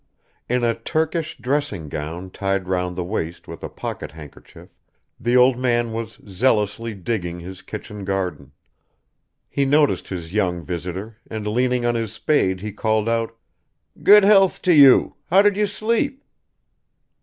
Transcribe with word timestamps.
In 0.49 0.63
a 0.63 0.73
Turkish 0.73 1.37
dressing 1.37 1.87
gown 1.87 2.31
tied 2.31 2.67
round 2.67 2.95
the 2.95 3.03
waist 3.03 3.47
with 3.47 3.63
a 3.63 3.69
pocket 3.69 4.09
handkerchief, 4.13 4.69
the 5.19 5.37
old 5.37 5.59
man 5.59 5.93
was 5.93 6.19
zealously 6.27 6.95
digging 6.95 7.39
his 7.39 7.61
kitchen 7.61 8.03
garden. 8.03 8.51
He 9.47 9.63
noticed 9.63 10.07
his 10.07 10.33
young 10.33 10.63
visitor 10.65 11.17
and 11.29 11.45
leaning 11.45 11.85
on 11.85 11.93
his 11.93 12.11
spade 12.11 12.61
he 12.61 12.71
called 12.71 13.07
out, 13.07 13.37
"Good 14.01 14.23
health 14.23 14.63
to 14.63 14.73
you! 14.73 15.17
How 15.29 15.43
did 15.43 15.55
you 15.55 15.67
sleep?" 15.67 16.23